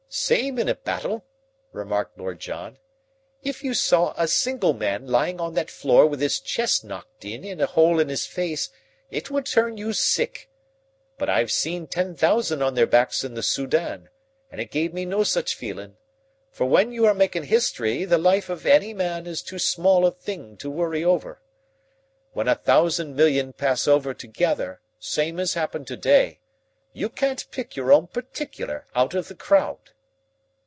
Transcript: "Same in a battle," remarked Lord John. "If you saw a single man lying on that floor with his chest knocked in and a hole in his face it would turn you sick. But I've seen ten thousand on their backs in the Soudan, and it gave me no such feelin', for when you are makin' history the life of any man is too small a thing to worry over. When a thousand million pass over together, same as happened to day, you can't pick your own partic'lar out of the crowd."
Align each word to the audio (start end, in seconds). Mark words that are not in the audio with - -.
"Same 0.13 0.59
in 0.59 0.67
a 0.67 0.75
battle," 0.75 1.23
remarked 1.71 2.17
Lord 2.17 2.37
John. 2.41 2.77
"If 3.43 3.63
you 3.63 3.73
saw 3.73 4.13
a 4.17 4.27
single 4.27 4.73
man 4.73 5.07
lying 5.07 5.39
on 5.39 5.53
that 5.53 5.71
floor 5.71 6.05
with 6.05 6.19
his 6.19 6.41
chest 6.41 6.83
knocked 6.83 7.23
in 7.23 7.45
and 7.45 7.61
a 7.61 7.65
hole 7.65 7.97
in 7.97 8.09
his 8.09 8.25
face 8.25 8.71
it 9.09 9.31
would 9.31 9.45
turn 9.45 9.77
you 9.77 9.93
sick. 9.93 10.49
But 11.17 11.29
I've 11.29 11.49
seen 11.49 11.87
ten 11.87 12.13
thousand 12.17 12.61
on 12.61 12.73
their 12.73 12.85
backs 12.85 13.23
in 13.23 13.35
the 13.35 13.41
Soudan, 13.41 14.09
and 14.51 14.59
it 14.59 14.69
gave 14.69 14.93
me 14.93 15.05
no 15.05 15.23
such 15.23 15.55
feelin', 15.55 15.95
for 16.51 16.65
when 16.65 16.91
you 16.91 17.05
are 17.05 17.13
makin' 17.13 17.43
history 17.43 18.03
the 18.03 18.17
life 18.17 18.49
of 18.49 18.65
any 18.65 18.93
man 18.93 19.25
is 19.25 19.41
too 19.41 19.59
small 19.59 20.05
a 20.05 20.11
thing 20.11 20.57
to 20.57 20.69
worry 20.69 21.05
over. 21.05 21.39
When 22.33 22.49
a 22.49 22.55
thousand 22.55 23.15
million 23.15 23.53
pass 23.53 23.87
over 23.87 24.13
together, 24.13 24.81
same 24.99 25.39
as 25.39 25.53
happened 25.53 25.87
to 25.87 25.95
day, 25.95 26.41
you 26.91 27.07
can't 27.07 27.49
pick 27.49 27.77
your 27.77 27.93
own 27.93 28.07
partic'lar 28.07 28.87
out 28.93 29.13
of 29.13 29.29
the 29.29 29.35
crowd." 29.35 29.77